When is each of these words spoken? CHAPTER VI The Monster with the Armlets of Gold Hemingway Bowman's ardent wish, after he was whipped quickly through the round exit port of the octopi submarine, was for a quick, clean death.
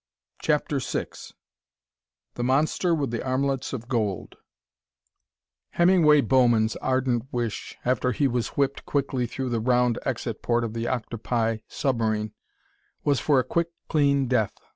CHAPTER 0.41 0.79
VI 0.79 1.05
The 2.33 2.43
Monster 2.43 2.95
with 2.95 3.11
the 3.11 3.21
Armlets 3.23 3.71
of 3.71 3.87
Gold 3.87 4.35
Hemingway 5.73 6.21
Bowman's 6.21 6.75
ardent 6.77 7.27
wish, 7.31 7.77
after 7.85 8.11
he 8.11 8.27
was 8.27 8.57
whipped 8.57 8.83
quickly 8.87 9.27
through 9.27 9.49
the 9.49 9.59
round 9.59 9.99
exit 10.03 10.41
port 10.41 10.63
of 10.63 10.73
the 10.73 10.87
octopi 10.87 11.57
submarine, 11.67 12.33
was 13.03 13.19
for 13.19 13.37
a 13.37 13.43
quick, 13.43 13.69
clean 13.89 14.27
death. 14.27 14.57